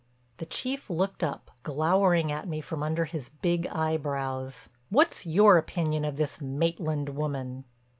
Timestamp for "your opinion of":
5.27-6.17